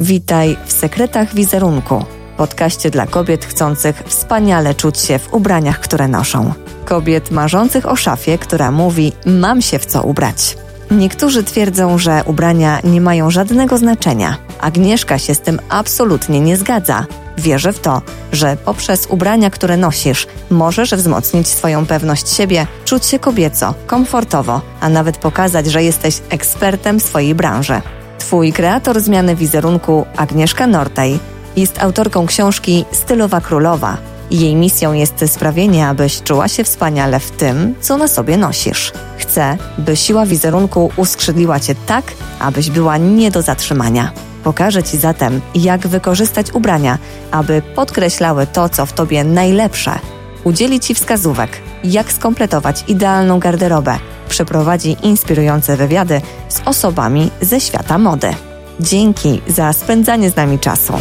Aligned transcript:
Witaj 0.00 0.56
w 0.66 0.72
Sekretach 0.72 1.34
Wizerunku, 1.34 2.04
podcaście 2.36 2.90
dla 2.90 3.06
kobiet 3.06 3.44
chcących 3.44 4.02
wspaniale 4.06 4.74
czuć 4.74 4.98
się 4.98 5.18
w 5.18 5.34
ubraniach, 5.34 5.80
które 5.80 6.08
noszą. 6.08 6.52
Kobiet 6.84 7.30
marzących 7.30 7.88
o 7.88 7.96
szafie, 7.96 8.38
która 8.38 8.70
mówi: 8.70 9.12
Mam 9.26 9.62
się 9.62 9.78
w 9.78 9.86
co 9.86 10.02
ubrać. 10.02 10.56
Niektórzy 10.90 11.44
twierdzą, 11.44 11.98
że 11.98 12.22
ubrania 12.26 12.80
nie 12.84 13.00
mają 13.00 13.30
żadnego 13.30 13.78
znaczenia. 13.78 14.36
Agnieszka 14.60 15.18
się 15.18 15.34
z 15.34 15.40
tym 15.40 15.58
absolutnie 15.68 16.40
nie 16.40 16.56
zgadza. 16.56 17.06
Wierzę 17.38 17.72
w 17.72 17.80
to, 17.80 18.02
że 18.32 18.56
poprzez 18.64 19.06
ubrania, 19.06 19.50
które 19.50 19.76
nosisz, 19.76 20.26
możesz 20.50 20.94
wzmocnić 20.94 21.48
swoją 21.48 21.86
pewność 21.86 22.28
siebie, 22.28 22.66
czuć 22.84 23.06
się 23.06 23.18
kobieco, 23.18 23.74
komfortowo, 23.86 24.60
a 24.80 24.88
nawet 24.88 25.16
pokazać, 25.16 25.66
że 25.66 25.82
jesteś 25.82 26.20
ekspertem 26.30 27.00
swojej 27.00 27.34
branży. 27.34 27.82
Twój 28.20 28.52
kreator 28.52 29.00
zmiany 29.00 29.36
wizerunku, 29.36 30.06
Agnieszka 30.16 30.66
Nortaj, 30.66 31.18
jest 31.56 31.82
autorką 31.82 32.26
książki 32.26 32.84
Stylowa 32.92 33.40
Królowa. 33.40 33.96
Jej 34.30 34.54
misją 34.54 34.92
jest 34.92 35.24
sprawienie, 35.26 35.88
abyś 35.88 36.22
czuła 36.22 36.48
się 36.48 36.64
wspaniale 36.64 37.20
w 37.20 37.30
tym, 37.30 37.74
co 37.80 37.96
na 37.96 38.08
sobie 38.08 38.36
nosisz. 38.36 38.92
Chcę, 39.18 39.56
by 39.78 39.96
siła 39.96 40.26
wizerunku 40.26 40.90
uskrzydliła 40.96 41.60
cię 41.60 41.74
tak, 41.86 42.04
abyś 42.40 42.70
była 42.70 42.96
nie 42.96 43.30
do 43.30 43.42
zatrzymania. 43.42 44.12
Pokażę 44.44 44.82
Ci 44.82 44.98
zatem, 44.98 45.40
jak 45.54 45.86
wykorzystać 45.86 46.52
ubrania, 46.52 46.98
aby 47.30 47.62
podkreślały 47.74 48.46
to, 48.46 48.68
co 48.68 48.86
w 48.86 48.92
Tobie 48.92 49.24
najlepsze. 49.24 49.98
Udzieli 50.44 50.80
Ci 50.80 50.94
wskazówek, 50.94 51.50
jak 51.84 52.12
skompletować 52.12 52.84
idealną 52.88 53.38
garderobę. 53.38 53.98
Przeprowadzi 54.28 54.96
inspirujące 55.02 55.76
wywiady 55.76 56.20
osobami 56.70 57.30
ze 57.40 57.60
świata 57.60 57.98
mody. 57.98 58.34
Dzięki 58.80 59.40
za 59.48 59.72
spędzanie 59.72 60.30
z 60.30 60.36
nami 60.36 60.58
czasu. 60.58 60.92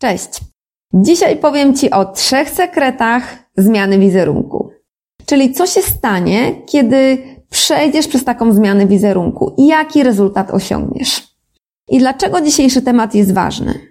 Cześć. 0.00 0.28
Dzisiaj 0.94 1.36
powiem 1.36 1.76
Ci 1.76 1.90
o 1.90 2.04
trzech 2.04 2.50
sekretach 2.50 3.36
zmiany 3.56 3.98
wizerunku. 3.98 4.70
Czyli 5.26 5.52
co 5.52 5.66
się 5.66 5.82
stanie, 5.82 6.62
kiedy 6.66 7.18
przejdziesz 7.50 8.08
przez 8.08 8.24
taką 8.24 8.52
zmianę 8.52 8.86
wizerunku 8.86 9.54
i 9.58 9.66
jaki 9.66 10.02
rezultat 10.02 10.50
osiągniesz. 10.50 11.28
I 11.88 11.98
dlaczego 11.98 12.40
dzisiejszy 12.40 12.82
temat 12.82 13.14
jest 13.14 13.34
ważny? 13.34 13.87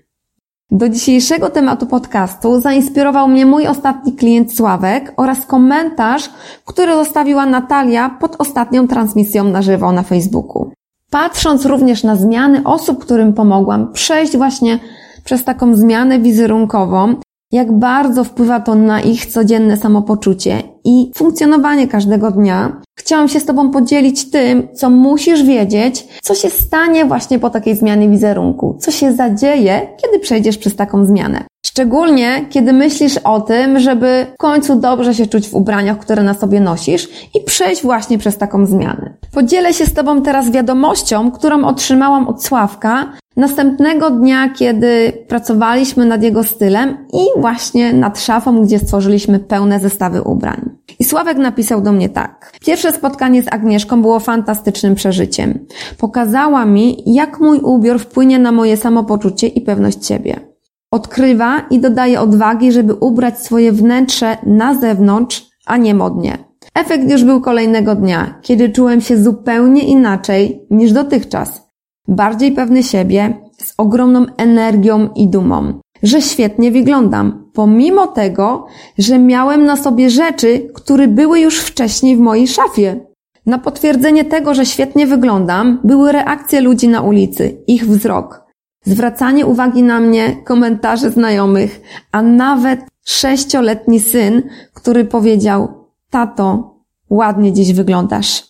Do 0.71 0.89
dzisiejszego 0.89 1.49
tematu 1.49 1.85
podcastu 1.85 2.61
zainspirował 2.61 3.27
mnie 3.27 3.45
mój 3.45 3.67
ostatni 3.67 4.13
klient 4.13 4.55
Sławek 4.55 5.13
oraz 5.17 5.45
komentarz, 5.45 6.29
który 6.65 6.93
zostawiła 6.93 7.45
Natalia 7.45 8.09
pod 8.09 8.35
ostatnią 8.39 8.87
transmisją 8.87 9.43
na 9.43 9.61
żywo 9.61 9.91
na 9.91 10.03
Facebooku. 10.03 10.71
Patrząc 11.09 11.65
również 11.65 12.03
na 12.03 12.15
zmiany 12.15 12.61
osób, 12.63 12.99
którym 13.05 13.33
pomogłam 13.33 13.93
przejść 13.93 14.37
właśnie 14.37 14.79
przez 15.23 15.43
taką 15.43 15.75
zmianę 15.75 16.19
wizerunkową, 16.19 17.15
jak 17.51 17.71
bardzo 17.71 18.23
wpływa 18.23 18.59
to 18.59 18.75
na 18.75 19.01
ich 19.01 19.25
codzienne 19.25 19.77
samopoczucie 19.77 20.63
i 20.85 21.11
funkcjonowanie 21.15 21.87
każdego 21.87 22.31
dnia, 22.31 22.81
chciałam 22.99 23.27
się 23.27 23.39
z 23.39 23.45
Tobą 23.45 23.71
podzielić 23.71 24.31
tym, 24.31 24.67
co 24.75 24.89
musisz 24.89 25.43
wiedzieć, 25.43 26.07
co 26.21 26.35
się 26.35 26.49
stanie 26.49 27.05
właśnie 27.05 27.39
po 27.39 27.49
takiej 27.49 27.75
zmianie 27.75 28.09
wizerunku, 28.09 28.77
co 28.79 28.91
się 28.91 29.13
zadzieje, 29.13 29.87
kiedy 30.01 30.19
przejdziesz 30.19 30.57
przez 30.57 30.75
taką 30.75 31.05
zmianę. 31.05 31.43
Szczególnie, 31.65 32.45
kiedy 32.49 32.73
myślisz 32.73 33.17
o 33.17 33.41
tym, 33.41 33.79
żeby 33.79 34.25
w 34.33 34.37
końcu 34.37 34.75
dobrze 34.75 35.13
się 35.13 35.27
czuć 35.27 35.49
w 35.49 35.53
ubraniach, 35.53 35.99
które 35.99 36.23
na 36.23 36.33
sobie 36.33 36.59
nosisz 36.59 37.09
i 37.35 37.43
przejść 37.43 37.81
właśnie 37.81 38.17
przez 38.17 38.37
taką 38.37 38.65
zmianę. 38.65 39.13
Podzielę 39.33 39.73
się 39.73 39.85
z 39.85 39.93
Tobą 39.93 40.21
teraz 40.21 40.51
wiadomością, 40.51 41.31
którą 41.31 41.65
otrzymałam 41.65 42.27
od 42.27 42.43
Sławka 42.43 43.13
następnego 43.38 44.09
dnia, 44.09 44.49
kiedy 44.49 45.13
pracowaliśmy 45.27 46.05
nad 46.05 46.23
jego 46.23 46.43
stylem 46.43 46.97
i 47.13 47.41
właśnie 47.41 47.93
nad 47.93 48.19
szafą, 48.19 48.61
gdzie 48.61 48.80
stworzyliśmy 48.80 49.39
pełne 49.39 49.80
zestawy 49.80 50.21
ubrań. 50.21 50.70
I 50.99 51.03
Sławek 51.03 51.37
napisał 51.37 51.81
do 51.81 51.92
mnie 51.92 52.09
tak. 52.09 52.53
Pierwsze 52.61 52.92
spotkanie 52.92 53.43
z 53.43 53.53
Agnieszką 53.53 54.02
było 54.02 54.20
fantastycznym 54.20 54.95
przeżyciem. 54.95 55.59
Pokazała 55.98 56.65
mi, 56.65 57.03
jak 57.05 57.39
mój 57.39 57.59
ubiór 57.59 57.99
wpłynie 57.99 58.39
na 58.39 58.52
moje 58.52 58.77
samopoczucie 58.77 59.48
i 59.48 59.61
pewność 59.61 60.05
siebie. 60.05 60.39
Odkrywa 60.92 61.59
i 61.69 61.80
dodaje 61.80 62.21
odwagi, 62.21 62.71
żeby 62.71 62.93
ubrać 62.93 63.39
swoje 63.39 63.71
wnętrze 63.71 64.37
na 64.45 64.75
zewnątrz, 64.75 65.45
a 65.65 65.77
nie 65.77 65.93
modnie. 65.93 66.37
Efekt 66.73 67.11
już 67.11 67.23
był 67.23 67.42
kolejnego 67.42 67.95
dnia, 67.95 68.39
kiedy 68.42 68.69
czułem 68.69 69.02
się 69.02 69.17
zupełnie 69.17 69.83
inaczej 69.83 70.65
niż 70.69 70.92
dotychczas. 70.92 71.67
Bardziej 72.07 72.51
pewny 72.51 72.83
siebie, 72.83 73.33
z 73.57 73.73
ogromną 73.77 74.25
energią 74.37 75.09
i 75.15 75.27
dumą, 75.27 75.79
że 76.03 76.21
świetnie 76.21 76.71
wyglądam, 76.71 77.49
pomimo 77.53 78.07
tego, 78.07 78.65
że 78.97 79.19
miałem 79.19 79.65
na 79.65 79.77
sobie 79.77 80.09
rzeczy, 80.09 80.69
które 80.73 81.07
były 81.07 81.39
już 81.39 81.59
wcześniej 81.59 82.17
w 82.17 82.19
mojej 82.19 82.47
szafie. 82.47 82.99
Na 83.45 83.57
potwierdzenie 83.57 84.25
tego, 84.25 84.53
że 84.53 84.65
świetnie 84.65 85.07
wyglądam, 85.07 85.79
były 85.83 86.11
reakcje 86.11 86.61
ludzi 86.61 86.87
na 86.87 87.01
ulicy, 87.01 87.63
ich 87.67 87.87
wzrok 87.87 88.47
zwracanie 88.87 89.45
uwagi 89.45 89.83
na 89.83 89.99
mnie, 89.99 90.35
komentarze 90.45 91.11
znajomych, 91.11 91.81
a 92.11 92.21
nawet 92.21 92.79
sześcioletni 93.05 93.99
syn, 93.99 94.43
który 94.73 95.05
powiedział, 95.05 95.67
tato, 96.09 96.75
ładnie 97.09 97.53
dziś 97.53 97.73
wyglądasz. 97.73 98.43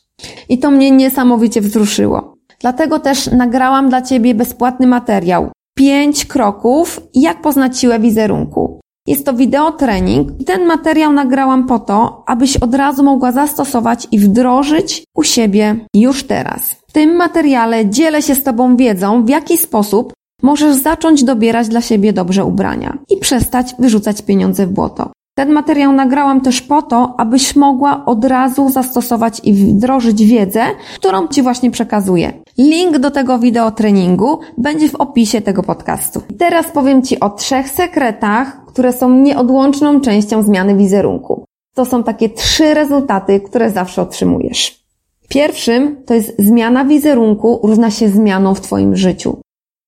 I 0.50 0.60
to 0.60 0.72
mnie 0.72 0.92
niesamowicie 0.92 1.62
wzruszyło. 1.62 2.37
Dlatego 2.60 3.00
też 3.00 3.32
nagrałam 3.32 3.90
dla 3.90 4.02
Ciebie 4.02 4.36
bezpłatny 4.36 4.88
materiał. 4.88 5.52
Pięć 5.78 6.26
kroków, 6.26 7.02
jak 7.14 7.42
poznać 7.42 7.80
siłę 7.80 8.00
wizerunku. 8.00 8.80
Jest 9.08 9.26
to 9.26 9.34
wideo 9.34 9.72
trening 9.72 10.42
i 10.42 10.46
ten 10.46 10.66
materiał 10.66 11.14
nagrałam 11.14 11.68
po 11.68 11.80
to, 11.80 12.24
abyś 12.26 12.58
od 12.58 12.76
razu 12.76 13.04
mogła 13.04 13.32
zastosować 13.32 14.08
i 14.12 14.20
wdrożyć 14.20 15.04
u 15.16 15.24
siebie 15.24 15.76
już 15.96 16.24
teraz. 16.24 16.76
W 16.88 16.92
tym 16.92 17.16
materiale 17.16 17.90
dzielę 17.90 18.22
się 18.22 18.36
z 18.36 18.44
Tobą 18.44 18.78
wiedzą, 18.78 19.26
w 19.26 19.30
jaki 19.30 19.58
sposób 19.58 20.14
możesz 20.44 20.76
zacząć 20.76 21.24
dobierać 21.24 21.68
dla 21.68 21.82
siebie 21.82 22.14
dobrze 22.14 22.46
ubrania 22.46 22.98
i 23.10 23.18
przestać 23.18 23.76
wyrzucać 23.80 24.22
pieniądze 24.22 24.68
w 24.68 24.72
błoto. 24.72 25.12
Ten 25.38 25.52
materiał 25.52 25.94
nagrałam 25.94 26.42
też 26.42 26.62
po 26.62 26.82
to, 26.82 27.16
abyś 27.18 27.56
mogła 27.56 28.06
od 28.06 28.26
razu 28.26 28.70
zastosować 28.70 29.42
i 29.44 29.54
wdrożyć 29.54 30.26
wiedzę, 30.26 30.62
którą 30.96 31.28
Ci 31.28 31.42
właśnie 31.42 31.72
przekazuję. 31.72 32.34
Link 32.58 32.98
do 32.98 33.12
tego 33.12 33.40
wideo 33.40 33.72
treningu 33.72 34.40
będzie 34.58 34.90
w 34.90 34.96
opisie 34.96 35.42
tego 35.42 35.64
podcastu. 35.64 36.22
Teraz 36.38 36.72
powiem 36.72 37.02
Ci 37.02 37.20
o 37.20 37.30
trzech 37.30 37.70
sekretach, 37.70 38.66
które 38.66 38.94
są 38.94 39.10
nieodłączną 39.10 40.02
częścią 40.02 40.44
zmiany 40.44 40.76
wizerunku. 40.76 41.46
To 41.76 41.86
są 41.86 42.04
takie 42.04 42.30
trzy 42.30 42.74
rezultaty, 42.74 43.40
które 43.40 43.72
zawsze 43.72 44.02
otrzymujesz. 44.02 44.84
Pierwszym 45.30 46.04
to 46.06 46.14
jest 46.14 46.34
zmiana 46.40 46.86
wizerunku 46.86 47.60
równa 47.64 47.92
się 47.92 48.10
zmianą 48.10 48.56
w 48.56 48.62
Twoim 48.62 48.96
życiu. 48.96 49.42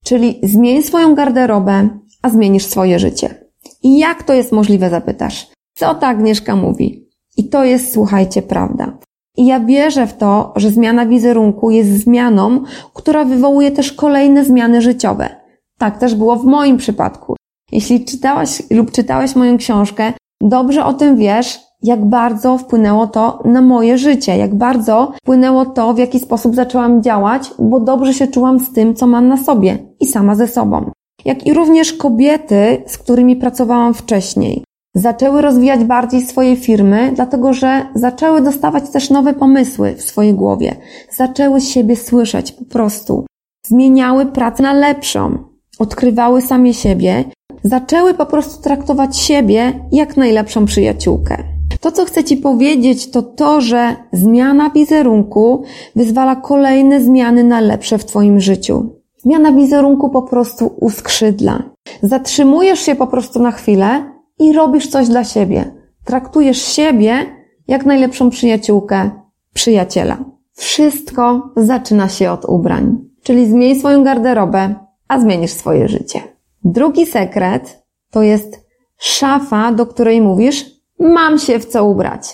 Czyli 0.04 0.40
zmień 0.44 0.84
swoją 0.84 1.16
garderobę, 1.16 1.90
a 2.22 2.30
zmienisz 2.30 2.66
swoje 2.66 3.00
życie. 3.00 3.46
I 3.84 3.98
jak 3.98 4.24
to 4.24 4.34
jest 4.34 4.52
możliwe, 4.52 4.90
zapytasz? 4.90 5.48
Co 5.76 5.96
ta 5.96 6.08
Agnieszka 6.08 6.56
mówi? 6.56 7.10
I 7.38 7.50
to 7.50 7.64
jest, 7.64 7.94
słuchajcie, 7.94 8.42
prawda. 8.42 8.98
I 9.38 9.46
ja 9.46 9.60
wierzę 9.60 10.08
w 10.08 10.18
to, 10.18 10.54
że 10.56 10.70
zmiana 10.70 11.06
wizerunku 11.06 11.72
jest 11.72 11.90
zmianą, 11.90 12.64
która 12.94 13.26
wywołuje 13.26 13.72
też 13.72 13.94
kolejne 13.94 14.46
zmiany 14.46 14.82
życiowe. 14.82 15.30
Tak 15.78 15.98
też 15.98 16.16
było 16.16 16.36
w 16.36 16.46
moim 16.46 16.78
przypadku. 16.78 17.36
Jeśli 17.72 18.06
czytałaś 18.06 18.64
lub 18.72 18.92
czytałeś 18.92 19.36
moją 19.36 19.58
książkę, 19.58 20.14
dobrze 20.42 20.86
o 20.86 20.94
tym 20.94 21.18
wiesz, 21.18 21.60
jak 21.84 22.06
bardzo 22.06 22.58
wpłynęło 22.58 23.08
to 23.08 23.40
na 23.46 23.62
moje 23.62 23.98
życie, 23.98 24.38
jak 24.38 24.56
bardzo 24.56 25.14
wpłynęło 25.24 25.66
to, 25.66 25.94
w 25.94 25.98
jaki 25.98 26.20
sposób 26.20 26.56
zaczęłam 26.56 27.04
działać, 27.04 27.52
bo 27.60 27.80
dobrze 27.80 28.14
się 28.14 28.28
czułam 28.28 28.60
z 28.60 28.74
tym, 28.74 28.96
co 28.96 29.08
mam 29.08 29.28
na 29.28 29.38
sobie 29.38 29.78
i 30.00 30.06
sama 30.06 30.36
ze 30.36 30.48
sobą. 30.48 30.92
Jak 31.26 31.48
i 31.48 31.54
również 31.54 31.94
kobiety, 31.94 32.84
z 32.88 32.98
którymi 32.98 33.36
pracowałam 33.36 33.94
wcześniej. 33.94 34.64
Zaczęły 34.96 35.42
rozwijać 35.42 35.84
bardziej 35.84 36.22
swoje 36.22 36.56
firmy, 36.56 37.12
dlatego 37.16 37.54
że 37.54 37.86
zaczęły 37.96 38.42
dostawać 38.42 38.90
też 38.90 39.10
nowe 39.10 39.34
pomysły 39.34 39.96
w 39.96 40.02
swojej 40.02 40.34
głowie. 40.34 40.76
Zaczęły 41.12 41.62
siebie 41.62 41.96
słyszeć 41.96 42.52
po 42.52 42.66
prostu. 42.66 43.26
Zmieniały 43.66 44.26
pracę 44.26 44.64
na 44.64 44.74
lepszą. 44.74 45.38
Odkrywały 45.80 46.42
same 46.42 46.74
siebie. 46.74 47.24
Zaczęły 47.64 48.14
po 48.14 48.26
prostu 48.26 48.64
traktować 48.64 49.18
siebie 49.18 49.74
jak 49.92 50.18
najlepszą 50.18 50.66
przyjaciółkę. 50.66 51.44
To, 51.80 51.92
co 51.92 52.06
chcę 52.06 52.24
Ci 52.24 52.38
powiedzieć, 52.38 53.12
to 53.12 53.22
to, 53.22 53.62
że 53.62 53.96
zmiana 54.14 54.70
wizerunku 54.70 55.64
wyzwala 55.96 56.36
kolejne 56.36 57.02
zmiany 57.02 57.44
na 57.44 57.62
lepsze 57.62 57.98
w 57.98 58.06
Twoim 58.06 58.40
życiu. 58.40 58.90
Zmiana 59.18 59.52
wizerunku 59.52 60.10
po 60.10 60.22
prostu 60.22 60.76
uskrzydla. 60.82 61.64
Zatrzymujesz 62.04 62.80
się 62.80 62.96
po 62.96 63.08
prostu 63.08 63.40
na 63.40 63.52
chwilę 63.52 64.19
i 64.40 64.54
robisz 64.54 64.88
coś 64.88 65.08
dla 65.08 65.24
siebie. 65.24 65.72
Traktujesz 66.06 66.62
siebie 66.62 67.26
jak 67.68 67.86
najlepszą 67.86 68.30
przyjaciółkę, 68.30 69.12
przyjaciela. 69.54 70.18
Wszystko 70.54 71.54
zaczyna 71.56 72.10
się 72.10 72.32
od 72.32 72.46
ubrań. 72.46 72.98
Czyli 73.24 73.48
zmień 73.50 73.80
swoją 73.80 74.04
garderobę, 74.04 74.76
a 75.08 75.20
zmienisz 75.20 75.52
swoje 75.52 75.88
życie. 75.88 76.22
Drugi 76.64 77.06
sekret 77.06 77.84
to 78.12 78.22
jest 78.22 78.68
szafa, 78.98 79.72
do 79.72 79.86
której 79.86 80.22
mówisz, 80.22 80.66
mam 81.00 81.40
się 81.40 81.60
w 81.60 81.66
co 81.66 81.86
ubrać. 81.86 82.34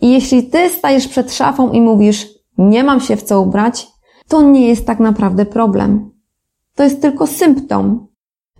I 0.00 0.12
jeśli 0.12 0.42
ty 0.42 0.68
stajesz 0.68 1.08
przed 1.08 1.32
szafą 1.32 1.72
i 1.72 1.80
mówisz, 1.80 2.28
nie 2.58 2.84
mam 2.84 3.00
się 3.00 3.16
w 3.16 3.22
co 3.22 3.40
ubrać, 3.40 3.86
to 4.28 4.42
nie 4.42 4.68
jest 4.68 4.86
tak 4.86 5.00
naprawdę 5.00 5.46
problem. 5.46 6.10
To 6.74 6.82
jest 6.82 7.02
tylko 7.02 7.26
symptom. 7.26 8.05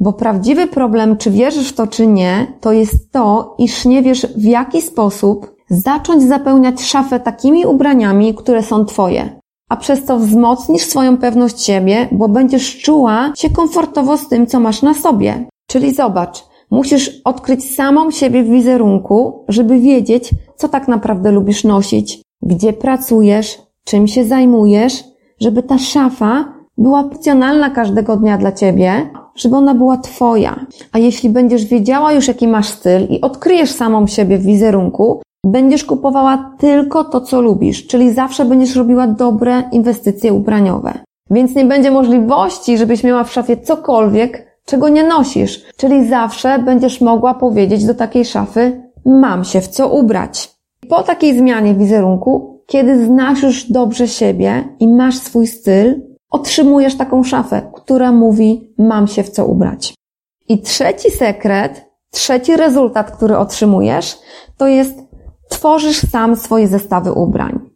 Bo 0.01 0.13
prawdziwy 0.13 0.67
problem, 0.67 1.17
czy 1.17 1.31
wierzysz 1.31 1.69
w 1.69 1.75
to, 1.75 1.87
czy 1.87 2.07
nie, 2.07 2.47
to 2.61 2.73
jest 2.73 3.13
to, 3.13 3.55
iż 3.59 3.85
nie 3.85 4.03
wiesz 4.03 4.27
w 4.37 4.45
jaki 4.45 4.83
sposób 4.83 5.57
zacząć 5.71 6.23
zapełniać 6.23 6.83
szafę 6.83 7.21
takimi 7.21 7.67
ubraniami, 7.67 8.35
które 8.35 8.63
są 8.63 8.85
Twoje. 8.85 9.41
A 9.69 9.77
przez 9.77 10.05
to 10.05 10.19
wzmocnisz 10.19 10.83
swoją 10.83 11.17
pewność 11.17 11.65
siebie, 11.65 12.09
bo 12.13 12.29
będziesz 12.29 12.83
czuła 12.83 13.33
się 13.37 13.51
komfortowo 13.51 14.17
z 14.17 14.29
tym, 14.29 14.47
co 14.47 14.61
masz 14.61 14.83
na 14.83 14.95
sobie. 14.95 15.47
Czyli 15.67 15.95
zobacz, 15.95 16.45
musisz 16.71 17.21
odkryć 17.25 17.75
samą 17.75 18.11
siebie 18.11 18.43
w 18.43 18.51
wizerunku, 18.51 19.45
żeby 19.49 19.81
wiedzieć, 19.81 20.31
co 20.57 20.69
tak 20.69 20.89
naprawdę 20.89 21.33
lubisz 21.33 21.65
nosić, 21.65 22.23
gdzie 22.43 22.73
pracujesz, 22.73 23.59
czym 23.85 24.09
się 24.09 24.25
zajmujesz, 24.25 25.05
żeby 25.41 25.63
ta 25.63 25.79
szafa 25.79 26.53
była 26.79 27.01
opcjonalna 27.01 27.71
każdego 27.71 28.17
dnia 28.17 28.39
dla 28.39 28.53
Ciebie, 28.53 29.11
żeby 29.37 29.57
ona 29.57 29.75
była 29.75 29.97
Twoja. 29.99 30.67
A 30.93 30.99
jeśli 30.99 31.31
będziesz 31.31 31.65
wiedziała 31.65 32.13
już, 32.13 32.29
jaki 32.29 32.49
masz 32.49 32.69
styl 32.69 33.07
i 33.11 33.21
odkryjesz 33.21 33.71
samą 33.71 34.07
siebie 34.07 34.39
w 34.39 34.43
wizerunku, 34.43 35.21
będziesz 35.45 35.85
kupowała 35.85 36.55
tylko 36.59 37.05
to, 37.05 37.21
co 37.21 37.41
lubisz, 37.41 37.87
czyli 37.87 38.13
zawsze 38.13 38.45
będziesz 38.45 38.77
robiła 38.77 39.07
dobre 39.07 39.63
inwestycje 39.73 40.33
ubraniowe. 40.33 40.99
Więc 41.31 41.55
nie 41.55 41.65
będzie 41.65 41.91
możliwości, 41.91 42.79
żebyś 42.79 43.05
miała 43.05 43.25
w 43.25 43.33
szafie 43.33 43.57
cokolwiek, 43.57 44.61
czego 44.65 44.89
nie 44.89 45.05
nosisz. 45.05 45.65
Czyli 45.77 46.09
zawsze 46.09 46.59
będziesz 46.59 47.01
mogła 47.01 47.35
powiedzieć 47.35 47.87
do 47.87 47.95
takiej 47.95 48.25
szafy, 48.25 48.83
mam 49.05 49.45
się 49.45 49.61
w 49.61 49.69
co 49.69 49.89
ubrać. 49.89 50.51
Po 50.89 51.03
takiej 51.03 51.39
zmianie 51.39 51.75
wizerunku, 51.75 52.61
kiedy 52.67 53.07
znasz 53.07 53.43
już 53.43 53.71
dobrze 53.73 54.09
siebie 54.09 54.65
i 54.81 54.89
masz 54.89 55.19
swój 55.19 55.47
styl, 55.47 56.01
otrzymujesz 56.31 56.97
taką 56.97 57.25
szafę, 57.25 57.71
która 57.75 58.13
mówi, 58.13 58.75
mam 58.79 59.07
się 59.07 59.23
w 59.23 59.31
co 59.31 59.47
ubrać. 59.47 59.95
I 60.49 60.63
trzeci 60.63 61.11
sekret, 61.11 61.87
trzeci 62.11 62.57
rezultat, 62.57 63.11
który 63.11 63.37
otrzymujesz, 63.37 64.19
to 64.57 64.67
jest 64.67 64.99
tworzysz 65.49 66.01
sam 66.11 66.37
swoje 66.37 66.69
zestawy 66.69 67.13
ubrań. 67.13 67.71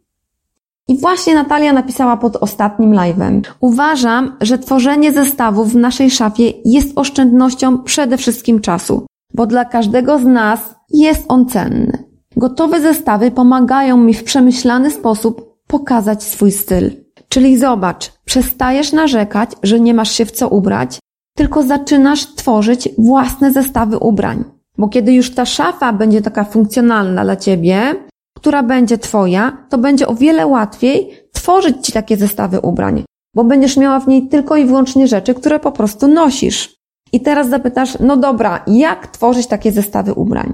I 0.87 0.97
właśnie 0.97 1.35
Natalia 1.35 1.73
napisała 1.73 2.17
pod 2.17 2.35
ostatnim 2.35 2.91
live'em. 2.91 3.41
Uważam, 3.59 4.37
że 4.41 4.57
tworzenie 4.57 5.13
zestawów 5.13 5.71
w 5.71 5.75
naszej 5.75 6.11
szafie 6.11 6.53
jest 6.65 6.97
oszczędnością 6.97 7.83
przede 7.83 8.17
wszystkim 8.17 8.61
czasu, 8.61 9.05
bo 9.33 9.47
dla 9.47 9.65
każdego 9.65 10.19
z 10.19 10.25
nas 10.25 10.75
jest 10.89 11.25
on 11.27 11.45
cenny. 11.45 12.03
Gotowe 12.35 12.81
zestawy 12.81 13.31
pomagają 13.31 13.97
mi 13.97 14.13
w 14.13 14.23
przemyślany 14.23 14.91
sposób 14.91 15.57
pokazać 15.67 16.23
swój 16.23 16.51
styl. 16.51 17.00
Czyli 17.33 17.57
zobacz, 17.57 18.11
przestajesz 18.25 18.91
narzekać, 18.91 19.49
że 19.63 19.79
nie 19.79 19.93
masz 19.93 20.11
się 20.11 20.25
w 20.25 20.31
co 20.31 20.49
ubrać, 20.49 20.99
tylko 21.37 21.63
zaczynasz 21.63 22.35
tworzyć 22.35 22.89
własne 22.97 23.51
zestawy 23.51 23.97
ubrań. 23.97 24.43
Bo 24.77 24.89
kiedy 24.89 25.13
już 25.13 25.35
ta 25.35 25.45
szafa 25.45 25.93
będzie 25.93 26.21
taka 26.21 26.43
funkcjonalna 26.43 27.23
dla 27.23 27.35
ciebie, 27.35 27.95
która 28.37 28.63
będzie 28.63 28.97
twoja, 28.97 29.57
to 29.69 29.77
będzie 29.77 30.07
o 30.07 30.15
wiele 30.15 30.47
łatwiej 30.47 31.11
tworzyć 31.33 31.85
ci 31.85 31.91
takie 31.91 32.17
zestawy 32.17 32.61
ubrań, 32.61 33.03
bo 33.35 33.43
będziesz 33.43 33.77
miała 33.77 33.99
w 33.99 34.07
niej 34.07 34.27
tylko 34.27 34.57
i 34.57 34.65
wyłącznie 34.65 35.07
rzeczy, 35.07 35.33
które 35.33 35.59
po 35.59 35.71
prostu 35.71 36.07
nosisz. 36.07 36.75
I 37.13 37.21
teraz 37.21 37.49
zapytasz, 37.49 37.99
no 37.99 38.17
dobra, 38.17 38.63
jak 38.67 39.07
tworzyć 39.07 39.47
takie 39.47 39.71
zestawy 39.71 40.13
ubrań? 40.13 40.53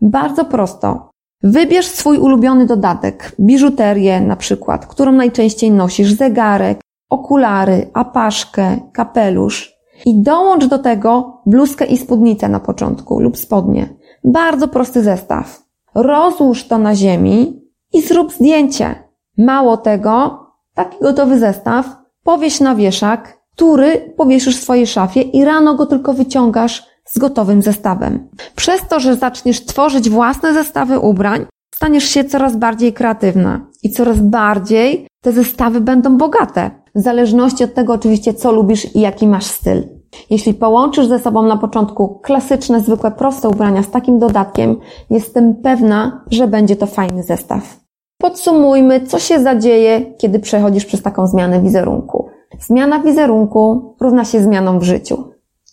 Bardzo 0.00 0.44
prosto. 0.44 1.10
Wybierz 1.42 1.86
swój 1.86 2.18
ulubiony 2.18 2.66
dodatek, 2.66 3.32
biżuterię 3.40 4.20
na 4.20 4.36
przykład, 4.36 4.86
którą 4.86 5.12
najczęściej 5.12 5.70
nosisz, 5.70 6.12
zegarek, 6.12 6.80
okulary, 7.10 7.90
apaszkę, 7.92 8.76
kapelusz 8.92 9.74
i 10.06 10.22
dołącz 10.22 10.66
do 10.66 10.78
tego 10.78 11.40
bluzkę 11.46 11.84
i 11.84 11.96
spódnicę 11.96 12.48
na 12.48 12.60
początku 12.60 13.20
lub 13.20 13.38
spodnie. 13.38 13.88
Bardzo 14.24 14.68
prosty 14.68 15.02
zestaw. 15.02 15.62
Rozłóż 15.94 16.64
to 16.64 16.78
na 16.78 16.94
ziemi 16.94 17.62
i 17.92 18.02
zrób 18.02 18.32
zdjęcie. 18.32 18.94
Mało 19.38 19.76
tego, 19.76 20.46
taki 20.74 20.98
gotowy 21.00 21.38
zestaw 21.38 21.96
powieś 22.22 22.60
na 22.60 22.74
wieszak, 22.74 23.38
który 23.52 24.14
powieszysz 24.16 24.58
w 24.58 24.62
swojej 24.62 24.86
szafie 24.86 25.22
i 25.22 25.44
rano 25.44 25.74
go 25.74 25.86
tylko 25.86 26.14
wyciągasz 26.14 26.87
z 27.10 27.18
gotowym 27.18 27.62
zestawem. 27.62 28.28
Przez 28.56 28.88
to, 28.88 29.00
że 29.00 29.16
zaczniesz 29.16 29.64
tworzyć 29.64 30.10
własne 30.10 30.54
zestawy 30.54 30.98
ubrań, 30.98 31.46
staniesz 31.74 32.04
się 32.04 32.24
coraz 32.24 32.56
bardziej 32.56 32.92
kreatywna 32.92 33.66
i 33.82 33.90
coraz 33.90 34.20
bardziej 34.20 35.06
te 35.22 35.32
zestawy 35.32 35.80
będą 35.80 36.16
bogate. 36.16 36.70
W 36.94 37.00
zależności 37.00 37.64
od 37.64 37.74
tego 37.74 37.92
oczywiście, 37.92 38.34
co 38.34 38.52
lubisz 38.52 38.96
i 38.96 39.00
jaki 39.00 39.26
masz 39.26 39.46
styl. 39.46 39.98
Jeśli 40.30 40.54
połączysz 40.54 41.06
ze 41.06 41.18
sobą 41.18 41.42
na 41.42 41.56
początku 41.56 42.18
klasyczne, 42.18 42.80
zwykłe, 42.80 43.10
proste 43.10 43.48
ubrania 43.48 43.82
z 43.82 43.90
takim 43.90 44.18
dodatkiem, 44.18 44.76
jestem 45.10 45.54
pewna, 45.54 46.24
że 46.30 46.48
będzie 46.48 46.76
to 46.76 46.86
fajny 46.86 47.22
zestaw. 47.22 47.80
Podsumujmy, 48.20 49.06
co 49.06 49.18
się 49.18 49.42
zadzieje, 49.42 50.14
kiedy 50.18 50.38
przechodzisz 50.38 50.84
przez 50.84 51.02
taką 51.02 51.26
zmianę 51.26 51.62
wizerunku. 51.62 52.28
Zmiana 52.60 53.00
wizerunku 53.00 53.94
równa 54.00 54.24
się 54.24 54.40
zmianom 54.40 54.78
w 54.78 54.82
życiu, 54.82 55.27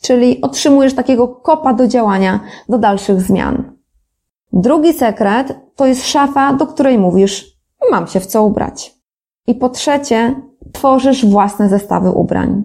czyli 0.06 0.42
otrzymujesz 0.42 0.94
takiego 0.94 1.28
kopa 1.28 1.74
do 1.74 1.88
działania, 1.88 2.40
do 2.70 2.78
dalszych 2.78 3.22
zmian. 3.22 3.72
Drugi 4.54 4.94
sekret 4.94 5.56
to 5.76 5.86
jest 5.86 6.08
szafa, 6.08 6.54
do 6.54 6.68
której 6.68 6.98
mówisz, 6.98 7.58
mam 7.92 8.08
się 8.08 8.20
w 8.20 8.26
co 8.26 8.44
ubrać. 8.44 8.96
I 9.48 9.56
po 9.56 9.70
trzecie, 9.70 10.36
tworzysz 10.74 11.26
własne 11.26 11.70
zestawy 11.70 12.12
ubrań. 12.12 12.64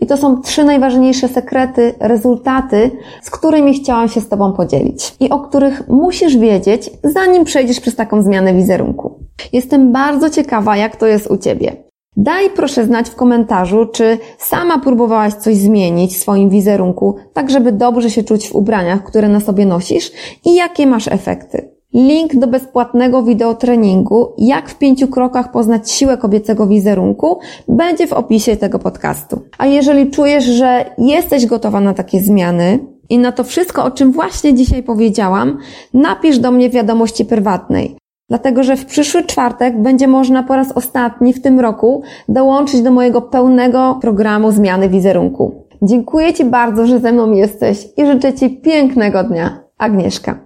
I 0.00 0.06
to 0.06 0.16
są 0.16 0.42
trzy 0.42 0.64
najważniejsze 0.64 1.28
sekrety, 1.28 1.94
rezultaty, 2.00 2.90
z 3.22 3.30
którymi 3.30 3.74
chciałam 3.74 4.08
się 4.08 4.20
z 4.20 4.28
Tobą 4.28 4.52
podzielić 4.52 5.14
i 5.20 5.30
o 5.30 5.38
których 5.38 5.88
musisz 5.88 6.36
wiedzieć, 6.36 6.90
zanim 7.04 7.44
przejdziesz 7.44 7.80
przez 7.80 7.96
taką 7.96 8.22
zmianę 8.22 8.54
wizerunku. 8.54 9.18
Jestem 9.52 9.92
bardzo 9.92 10.30
ciekawa, 10.30 10.76
jak 10.76 10.96
to 10.96 11.06
jest 11.06 11.30
u 11.30 11.36
Ciebie. 11.36 11.89
Daj 12.22 12.50
proszę 12.50 12.84
znać 12.84 13.10
w 13.10 13.14
komentarzu, 13.14 13.86
czy 13.86 14.18
sama 14.38 14.78
próbowałaś 14.78 15.34
coś 15.34 15.56
zmienić 15.56 16.16
w 16.16 16.20
swoim 16.20 16.50
wizerunku, 16.50 17.16
tak 17.32 17.50
żeby 17.50 17.72
dobrze 17.72 18.10
się 18.10 18.24
czuć 18.24 18.48
w 18.48 18.54
ubraniach, 18.54 19.04
które 19.04 19.28
na 19.28 19.40
sobie 19.40 19.66
nosisz 19.66 20.12
i 20.44 20.54
jakie 20.54 20.86
masz 20.86 21.08
efekty. 21.08 21.68
Link 21.94 22.36
do 22.36 22.46
bezpłatnego 22.46 23.22
wideotreningu 23.22 24.32
Jak 24.38 24.68
w 24.68 24.78
pięciu 24.78 25.08
krokach 25.08 25.52
poznać 25.52 25.90
siłę 25.90 26.16
kobiecego 26.16 26.66
wizerunku 26.66 27.38
będzie 27.68 28.06
w 28.06 28.12
opisie 28.12 28.56
tego 28.56 28.78
podcastu. 28.78 29.40
A 29.58 29.66
jeżeli 29.66 30.10
czujesz, 30.10 30.44
że 30.44 30.84
jesteś 30.98 31.46
gotowa 31.46 31.80
na 31.80 31.94
takie 31.94 32.20
zmiany 32.20 32.78
i 33.08 33.18
na 33.18 33.32
to 33.32 33.44
wszystko, 33.44 33.84
o 33.84 33.90
czym 33.90 34.12
właśnie 34.12 34.54
dzisiaj 34.54 34.82
powiedziałam, 34.82 35.58
napisz 35.94 36.38
do 36.38 36.50
mnie 36.50 36.70
wiadomości 36.70 37.24
prywatnej. 37.24 37.99
Dlatego, 38.30 38.62
że 38.62 38.76
w 38.76 38.86
przyszły 38.86 39.22
czwartek 39.22 39.82
będzie 39.82 40.08
można 40.08 40.42
po 40.42 40.56
raz 40.56 40.72
ostatni 40.72 41.32
w 41.32 41.42
tym 41.42 41.60
roku 41.60 42.02
dołączyć 42.28 42.82
do 42.82 42.90
mojego 42.90 43.22
pełnego 43.22 43.98
programu 44.02 44.52
zmiany 44.52 44.88
wizerunku. 44.88 45.64
Dziękuję 45.82 46.34
Ci 46.34 46.44
bardzo, 46.44 46.86
że 46.86 46.98
ze 46.98 47.12
mną 47.12 47.32
jesteś 47.32 47.88
i 47.96 48.06
życzę 48.06 48.34
Ci 48.34 48.50
pięknego 48.50 49.24
dnia. 49.24 49.60
Agnieszka. 49.78 50.40